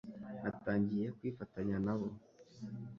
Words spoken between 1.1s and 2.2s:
kwifatanya na bo,